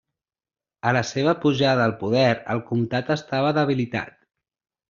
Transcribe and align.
A 0.91 0.93
la 0.97 1.03
seva 1.09 1.35
pujada 1.43 1.85
al 1.89 1.95
poder 2.01 2.25
el 2.55 2.65
comtat 2.71 3.15
estava 3.19 3.55
debilitat. 3.63 4.21